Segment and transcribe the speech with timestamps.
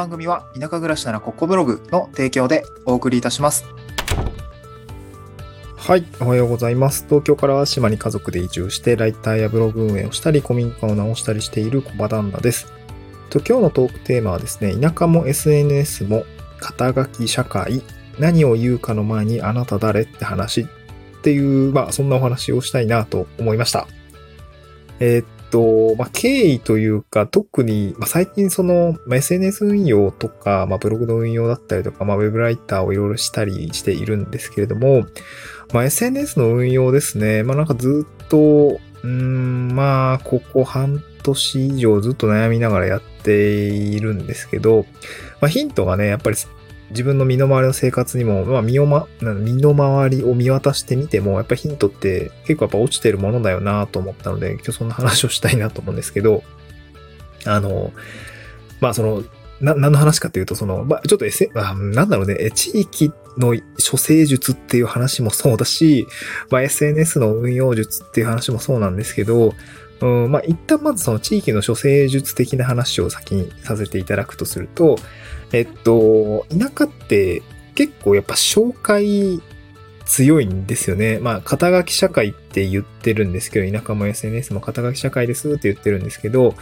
[0.00, 3.66] 番組は田舎暮らしならここブログの提供でお送りいたします。
[5.76, 7.04] はい、おはようございます。
[7.04, 12.72] 東京から島に家族で移住して、ライターやブログ運営をしたり、古民家を直したりしている小場旦那です。
[13.28, 16.24] と今日のトークテーマはですね、田舎も SNS も
[16.60, 17.82] 肩書き社会、
[18.18, 20.66] 何を言うかの前にあなた誰って話っ
[21.22, 23.86] ていう、まあそんなお話をしたいなと思いました。
[24.98, 35.04] えーっと、まあ経緯というか、特に、まあ、最近その、まあ、SNS 運用とか、まあブログの運用だったりとか、まあウェブライターをいろいろしたりしているんですけれども、
[35.72, 37.42] まあ、SNS の運用ですね。
[37.42, 44.86] まあなんかずっと、うん、まあ、ここ半年以上ずっと悩みながらやっているんですけど、
[45.40, 46.36] まあヒントがね、やっぱり
[46.90, 56.42] 自分の身の回りの生活にも、まあ身をま、身の回りを見渡してみても、やっぱヒントって結構やっぱ落ちてるものだよなと思ったので、今日そんな話をしたいなと思うんですけど、
[57.46, 57.92] あの、
[58.80, 59.22] まあその、
[59.60, 63.54] な、何の話かというと、その、まあ、ちょっと S、あなんだろうね、地域の
[63.90, 66.06] 処世術っていう話もそうだし、
[66.50, 69.54] まあ、SNS の運用術っていう話もそうなんですけど、
[70.00, 74.96] うん、まあ、一旦まずその地域の処世術的な話を先にさせていただくとすると、
[75.52, 77.42] えっと、田舎って
[77.74, 79.40] 結構やっぱ紹介
[80.06, 81.18] 強いんですよね。
[81.20, 86.54] まあ、肩書き社会って言ってるんですけど、田舎も SNS も肩書き社会ですって言ってるんですけど、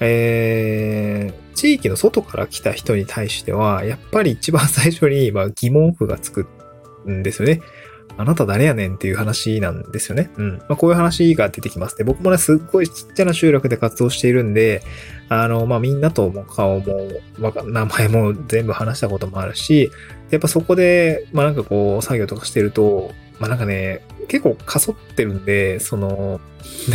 [0.00, 6.46] えー、地域の外から来た人に対しては、やっぱり一番最初に、まあ、疑問符がつく
[7.06, 7.60] んですよね。
[8.18, 10.30] あなた誰やねんっていう話なんですよね。
[10.36, 10.58] うん。
[10.58, 12.04] まあ、こういう話が出てきますね。
[12.04, 14.82] 僕もね、すっごいちっちゃな集落で活動しているんで、
[15.28, 19.92] あの、まあ、みんなとも顔も、わか名前も全部話したこともあるし、
[20.30, 26.40] やっぱそこで、まあ、なんかこう、作業とかしてると、まあ、なんかね、結構かそってるんで、その、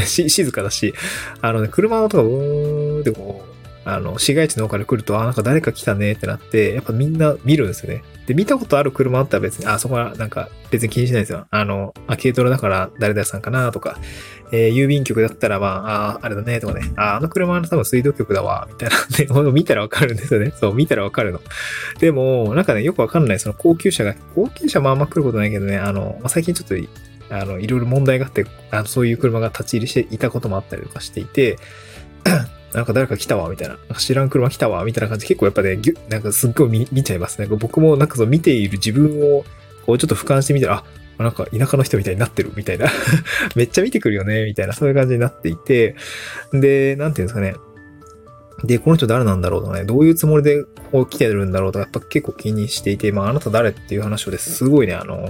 [0.05, 0.93] し 静かだし、
[1.39, 3.52] あのね、車の音がうーんってこう、
[3.85, 8.03] あの、市街地の方から来ると、あ、なんか誰か来たねってなって、やっぱみんな見るんですよね。
[8.27, 11.45] で、見たことある車あったら別に、あ、そこはなんか別に気にしないですよ。
[11.49, 13.97] あの、あ、軽トラだから誰々さんかなとか、
[14.51, 18.95] えー郵便局だったらまあ、あ、あれだねとかね、あ、あの車は多分水道局だわ、みたいな。
[19.17, 20.53] で、ほんと見たらわかるんですよね。
[20.55, 21.41] そう、見たらわかるの。
[21.99, 26.75] でも、なんかね、よくわかんない、その高級車が、高級車まああんま来ることないけどね、あの、まあ、最近ちょっと、
[27.29, 31.57] あの、いろいろ問題があって、あのそういう車が立ち入りしていたこともあったりとかしていて、
[32.73, 33.77] なんか誰か来たわ、みたいな。
[33.89, 37.47] な知らん車来たわ、みたいな感じ結構やっぱね、ぎゅなんかすっごい見見ちゃいますね。
[37.47, 39.45] 僕もなんかその見ている自分を、
[39.85, 40.83] こうちょっと俯瞰してみたら、
[41.17, 42.87] あ、なんか田舎の人みたいになってる、みたいな。
[43.55, 45.95] めっちゃ見てくるよね、みたいな、そういう感じになっていて、
[46.51, 47.55] で、なんていうんですかね。
[48.63, 55.27] で、この人誰なんだろうとかね、どういうつもりでこう来てるんだろうとか、やっぱ結構気にしていて、まあ、あなた誰っていう話をです、すごいね、あの、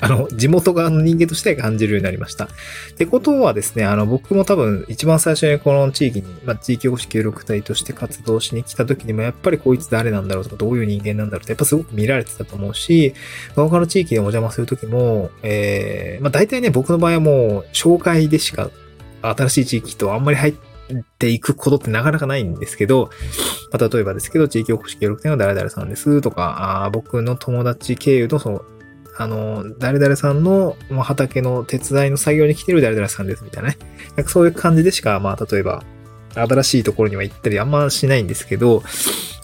[0.00, 2.44] あの、地元側の人間として感じるようになりました。
[2.44, 2.48] っ
[2.96, 13.14] てことはですね、あの、僕も多分一番最初にこの地域に、まあ、地域おこし協力隊として活動しに来た時にも、やっぱりこいつ誰なんだろうとか、どういう人間なんだろうって、やっぱすごく見られてたと思うし、
[13.56, 18.70] 他の地域にお邪魔する時も、えー、まあ、大体ね、僕の場合はもう、紹介でしか、
[19.22, 20.65] 新しい地域とあんまり入って
[21.22, 23.10] いくことってなかなかないんですけど、
[23.72, 28.62] まあ、例えばですけど、地域おこし協力隊の誰々さんですとか、あ僕の友達経由のその、
[29.18, 33.78] あの、誰々さんの畑の手伝いの作業に来てる誰々さんですみたいなね。
[34.16, 35.82] なんかそういう感じでしか、まあ、例えば、
[36.34, 38.82] 新しいところには行ったりあんましないんですけど、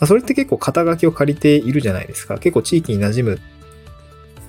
[0.06, 2.38] それって結構肩書きを借りているじゃないですか。
[2.38, 3.40] 結構地域に馴染む、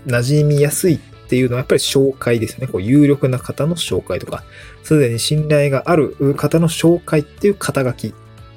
[0.08, 2.68] 馴染みやすいっっていうのはやっぱり紹介ですね。
[2.68, 4.44] こう有力な方の紹介とか、
[4.84, 8.14] すでに信頼がある方の紹介っていう肩書き。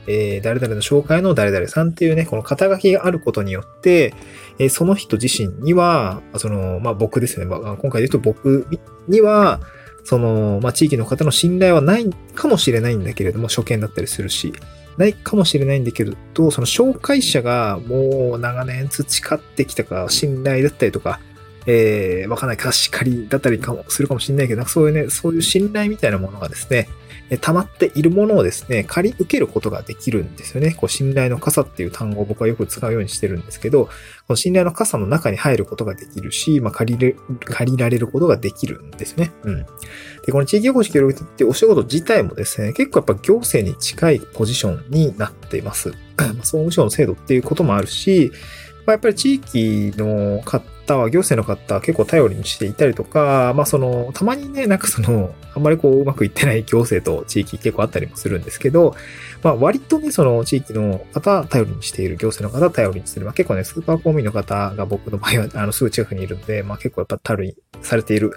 [0.08, 4.14] えー誰々の紹介の誰々さんっていうね、この肩書きがあることによって、
[4.58, 7.46] えーその人自身には、その、まあ、僕ですね。
[7.46, 8.66] まあ、今回で言うと僕
[9.08, 9.60] には、
[10.04, 14.52] その、まあ、地域の方の信頼はないかもしれないんだけれども、初見だったりするし、
[14.96, 21.20] ないかもしれないんだけれど、その紹介者がもう長年培ってきたか、信頼だったりとか、
[21.66, 26.88] えー、わかんない貸し借りだったりかもするかもしれないけど、そういうね、そういう信頼みたいなものがですね、
[27.28, 30.74] え溜まっているものをですね、借り受けることができるんですよね。
[30.74, 33.90] こう、信頼の傘っていう単語を僕はよく使うようにしてるんですけど、こ
[34.30, 39.32] の信頼の傘の中に入ることができるし、まあ、借りれ、借りられることができるんですね。
[39.42, 39.66] うん。
[40.24, 45.90] で、この地域おこし協力ってお仕事自体もですね、結構やっぱ行政に近いポジションになっています。
[46.16, 48.30] まあ総務省の制度っていうこともあるし、
[48.86, 58.94] まあ、やっぱり地域のか方は、行政の方は結構頼りにしていたりとか、まあその、たまにね、なんかその、あんまりこううまくいってない行政と地域結構あったりもするんですけど、
[59.42, 68.32] まあ割とね、その地域の方頼りにしている、行政の方頼りにしてる、まあ結構ね、スーパー公務員の方が僕の場合は、あの、すぐ近くにいるので、まあ結構やっぱ頼りにされている、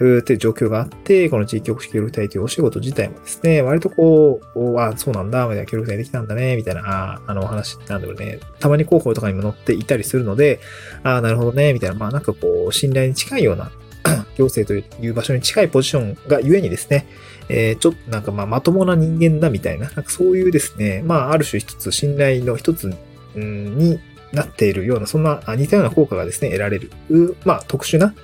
[0.00, 10.60] うっていう状況があって、この地域おこし協力隊というお仕事自体もですね、割とこう、あ、そうなんだ、みたいな協力隊できたんだね、みたいな、ああの、お話なんだろうね、たまに広報とかにも載っていたりするので、
[11.02, 13.70] ああ、なるほどね、みたいな、まあなんかこう、信頼に近いような
[14.36, 17.06] 行政という場所に近いポジションがゆえにですね、
[17.48, 22.94] えー、ちょっとなんかまあまともな人間だみたいな、なんかそういうですね、まあある種一つ信頼の一つ
[23.34, 24.00] に
[24.32, 26.90] なっているような、そんな似たような効果がですね、得られる、
[27.44, 28.14] まあ特殊な、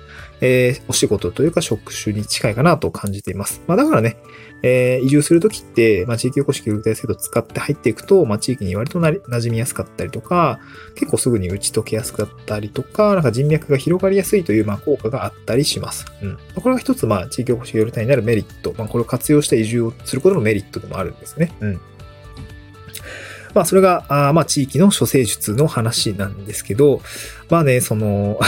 [0.41, 3.61] えー、お仕事というか職種に近いかなと感じています。
[3.67, 4.17] まあだからね、
[4.63, 10.59] えー、移住するときって、まあ、地域おこし協力隊制度を使って入っていくと、まあ、地域に割とな馴染みやすかったりとか、
[10.95, 16.05] 結構すぐに打ち解けやすかったりとか、なんか人脈が広がりやすいという、まあ、効果があったりします。
[16.21, 16.37] うん。
[16.55, 18.73] これが一つ、まあ、地域おこし協力隊になるメリット。
[18.77, 21.51] まあ、これを活用して移住をすることのメリットでもあるんですね。
[21.59, 21.81] うん。
[23.53, 27.01] まあ、それが、あまあ、地域の処世術の話なんですけど、
[27.49, 28.39] まあね、その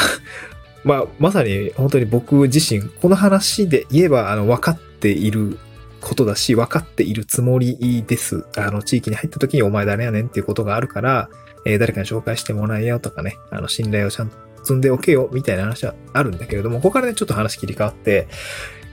[0.83, 5.57] まあ、まさに本当に僕自身、この話で言えば、あの、分かっている
[6.01, 8.45] ことだし、分かっているつもりです。
[8.57, 11.29] あの、地域に入った時にお前誰やねんっていうことがあるから、
[11.65, 18.27] えー、誰かに紹介してもらえよとかね、あの、信頼をちゃんと積んでおけよ、みたいな話はあるんだけれども、ここからね、ちょっと話切り替わって、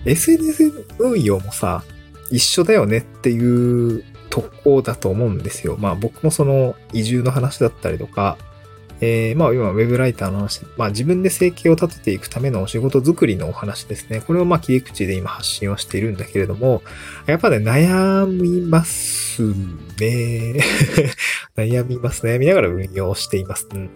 [0.05, 1.83] SNS 運用もさ、
[2.31, 5.77] 一緒だよねっていうとこだと思うんですよ。
[5.79, 8.39] まあ僕もその移住の話だったりとか、
[9.01, 14.21] えー、まあ今、ウェブライターの話、まあ自分で生計を立てていくためのお仕事作りのお話ですね。
[14.21, 16.83] これをまあ切り口で今発信をしているんだけれども、
[17.27, 20.61] やっぱね、悩みますね。
[21.57, 22.39] 悩みますね。
[22.39, 23.69] 見ながら運用しています。
[23.73, 23.91] うん、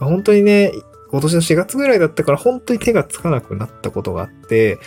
[0.00, 0.72] 本当にね、
[1.10, 4.78] 今年の4月ぐらいだったから本当に手がつかなくなったことがあって、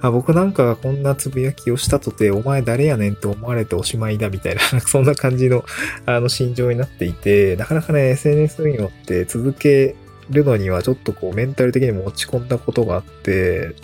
[0.00, 5.64] あ、僕なんかがこんなつぶやきをしたとて、お前誰やねんって思われておしまいだみたいな、 そんな感じの、
[6.04, 9.94] あの、心情になっていて、なかなかね、SNS 運用って続け
[10.28, 13.74] るのにはちょっとこう、メンタル的にも落ち込んだことがあって、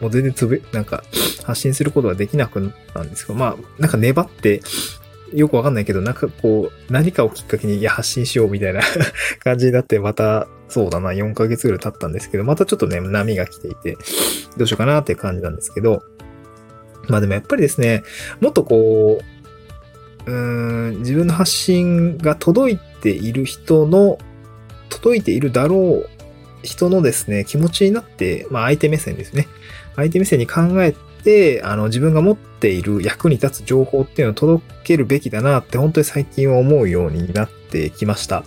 [0.00, 1.02] もう全然つぶ、なんか、
[1.44, 4.60] 発信することができなくなったんですけど、まあ、なんか粘って、
[5.34, 8.80] よくわかんないけど、なんかこう、何かをきっかけに、いや、発信しようみたいな
[9.42, 13.96] 感じになって、また、そうだな、4ヶ月ぐらい経ったんですけど、またちょっとね、波が来ていて、
[14.56, 16.02] どうしようかなっていう感じなんですけど、
[17.08, 18.02] まあでもやっぱりですね、
[18.40, 19.18] もっとこ
[20.26, 24.18] う、うーん、自分の発信が届いている人の、
[24.90, 26.08] 届いているだろう
[26.62, 29.48] 人のですね、気持ちになって、まあ相手目線ですね。
[29.96, 38.44] 相手目線に考えて、あの、自分が持っている役に立つ情報っていうのを届けるべきだなって、本当に最近は思うようになってきました。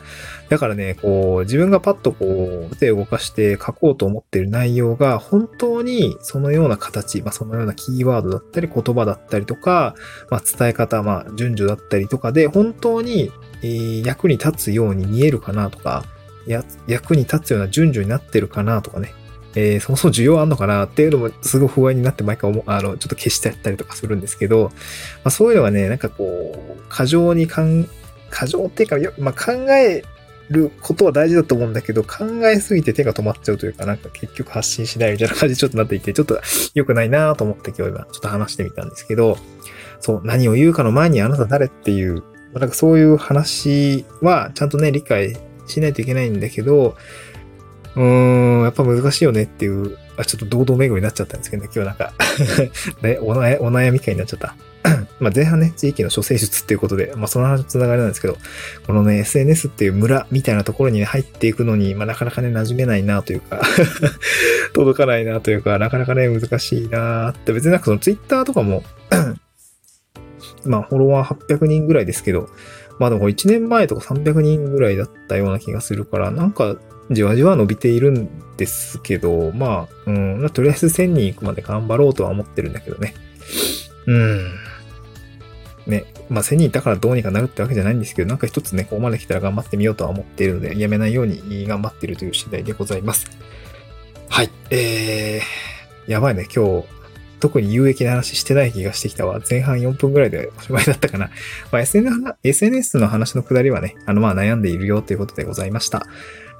[0.49, 9.95] だからね、こう、自分がパッとこう、手を動かして書こうと思っている内容が、本当にそのような形、まあそのようなキーワードだったり、言葉だったりとか、
[10.29, 13.31] まあ伝え方、まあ順序だったりとかで、本当に、
[13.63, 16.03] えー、役に立つように見えるかなとか、
[16.47, 19.13] や、役に立つような順序になってるかなとかね、
[19.55, 24.71] えー、そもそも需要あんのかなっていうのもすごい不安になって毎回思、あの、ちょっと消してやったりとかするんですけど、ま
[25.25, 27.87] あそういうのはね、なんかこう、過剰にかん、
[28.29, 30.03] 過剰っていうか、まあ考え
[30.49, 36.39] ることは大事だと思うんだけど、考えすぎて手が止まっちゃうというか、なんか結局発信しないみたいな感じでちょっとなっていて、ちょっと
[36.73, 39.37] 良くないなと思って今日今ちょっと話してみたんですけど、
[39.99, 45.37] そう、何を言うかの前にあなた誰っていう、なんかそういう話はちゃんとね、理解
[45.67, 46.95] しないといけないんだけど、
[47.95, 52.13] うーん、やっぱ難しいよねっていう、あちょっと堂々巡りになっちゃったんですけどね、今日なんか
[53.01, 54.55] ねお悩、お悩み会になっちゃった。
[55.19, 58.37] まあ前半ね、地域の処世術っていうことで、まあその話のつながりなんですけど、
[58.85, 63.61] このね、SNS っていう村みたいなところに、ね、入っていくのに、まあなかなかね、馴染めないなというか
[64.73, 68.83] 届かないなというか、なかなかね、難しいなって、別になんかその Twitter とかも
[70.65, 72.49] まあフォロワー800人ぐらいですけど、
[72.99, 76.75] まあでも1年前とか300人ぐらいだったような気がするから、なんか
[77.11, 83.13] じわじわ伸びているんですけど、まあ、うん、とりあえず1000人行くまで頑張ろうとは思ってるんだけどね。
[84.07, 84.51] うん。
[85.87, 93.29] ね、まあ1000人いたからどうにかなるってわけじゃないんですけど、なんか一つね、ここまで来たら頑張ってみようとは思っているので、やめないように頑張ってるという次第でございます。
[94.29, 94.49] はい。
[94.69, 97.00] えー、やばいね、今日、
[97.41, 99.41] 特に有益な話してない気がしてきたわ。
[99.47, 101.29] 前半4分ぐらいでおしまいだったかな。
[101.71, 106.05] まあ、SNS の話のくだりはね、あの、まあ、悩んでいるよということでございました。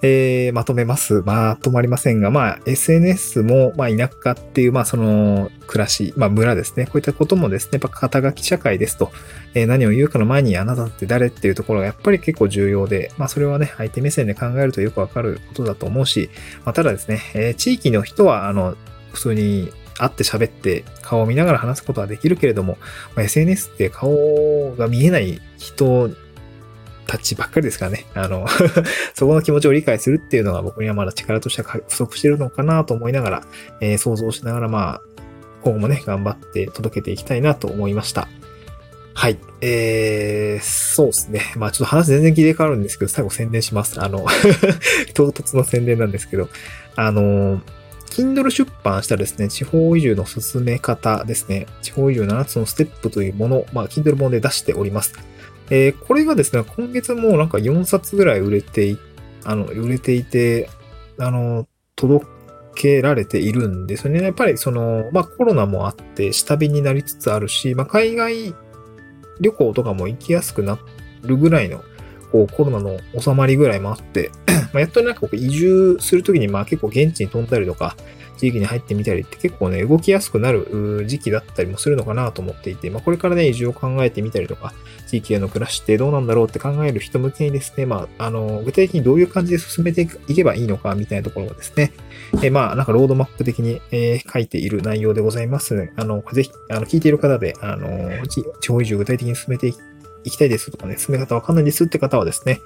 [0.04, 1.22] えー、まとめます。
[1.22, 6.86] まとまりませんが、まあ、SNS も、まあ、田舎っていう、まあ、その、暮らし、まあ、村ですね。
[6.86, 9.12] こういったこともですね、やっぱ肩書き社会ですと、
[9.54, 16.32] えー、何を言うかの前にあなたって誰っていうところがやっぱり結構重要で、まあ、それはね、相手目線で考えるとよくわかることだと思うし、
[16.66, 18.76] まあ、ただですね、えー、地域の人は、あの、
[19.14, 19.72] 普通に
[20.02, 22.78] 会って喋って顔を見ながら話すことはできるけれども、
[23.16, 26.10] まあ、SNS って顔が見えない人
[27.06, 28.06] たちばっかりですからね。
[28.16, 28.48] あの
[29.14, 33.44] そこの気持ちを理解するっていうのが僕にはまだ力としては不足してるのかなと思いながら、
[33.80, 35.02] えー、想像しながらまあ、
[35.62, 38.28] 今後もね、頑張って届けていきたいなと思いました。
[39.14, 39.38] はい。
[39.62, 41.42] えー、そうですね。
[41.58, 44.02] まあちょっと話全然切り替わるんですけど、最後宣伝します。
[44.02, 44.26] あの
[45.14, 46.50] 唐突の宣伝なんですけど、
[46.96, 47.62] あの、
[48.12, 55.14] Kindle 出版したですね、地方移住の進め方ですね、地方移住7つのステップというもの、まあ Kindle 本で出しております。
[55.70, 58.98] えー、これがですね、今月もなんか4冊ぐらい売れてい、
[59.46, 60.70] あの、売れていて、
[61.18, 62.26] あの、届
[62.76, 64.22] けられているんですよね。
[64.22, 68.54] やっぱりその、まあコロナもあって下火になりつつあるし、まあ海外
[69.40, 70.78] 旅行とかも行きやすくな
[71.24, 71.82] るぐらいの、
[72.32, 74.32] こうコロナの収まりぐらいもあって、
[74.74, 77.96] まあやっとなんかこう移住するときにまあ結構現地に飛んだりとか、
[78.42, 84.74] 地域に入ってみたりって結構ね、動きやすくなる時期だったりもするのかなと思っていて、まあ、これからね、移住を考えてみたりとか、
[85.08, 91.92] 地域への暮らしってどうなんだろうって考える人向けにですね、まあ、あの、具体的にどういう感じで進めていけばいいのかみたいなところをですね、
[92.42, 99.74] えまあ、なんかロードマップ的に、えー、書いている内容でございます、あの、ぜひ、あの、聞いている方で、あの、地方移住具体的に進めてい
[100.24, 102.60] 行きたいですとかね、進め方わかんないですって方はですね、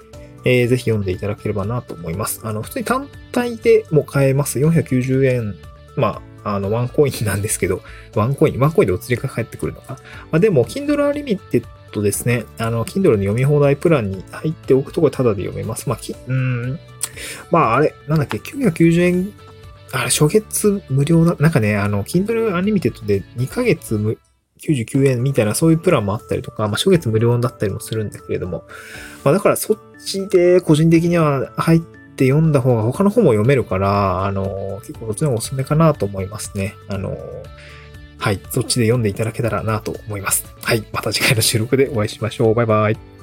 [0.45, 2.41] えー、ぜひ読んでいただければなと思います。
[2.43, 4.59] あの、普通に単体でも買えます。
[4.59, 5.55] 490円。
[5.95, 7.81] まあ、あの、ワンコインなんですけど、
[8.13, 9.97] ワンコイン、ワンコインでお釣りが返ってくるのか。
[10.31, 15.89] まあ、でも、Kindle Unlimited ですね、あの、Kindle の読み放題プランに入っておくところタダで読めます。
[15.89, 16.79] まあ、き、うん、
[17.50, 19.33] まあ、あれ、なんだっけ、990円、
[19.91, 24.19] あれ、初月無料だ、なんかね、あの、Kindle Unlimited で2ヶ月無、
[24.65, 28.65] 99円みたいなそういうプランもあったりとか、まあ、初月無料だったりもするんだけれども、
[29.24, 36.75] まあ、だからそっちで個人的には入って読んだ方が他の本も読めるから、あの、結構どっちの方がおすすめかなと思いますね。
[36.88, 37.17] あの、
[38.17, 40.45] はい、そっちで読んでいただけたらなと思います。
[40.62, 42.53] はい、また次回の収録でお会いしましょう。
[42.55, 43.14] バイバイ。